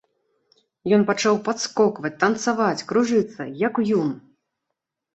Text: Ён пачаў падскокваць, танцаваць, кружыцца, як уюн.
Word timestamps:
Ён 0.97 1.01
пачаў 1.09 1.35
падскокваць, 1.51 2.13
танцаваць, 2.25 2.85
кружыцца, 2.95 3.41
як 3.69 3.73
уюн. 3.85 4.11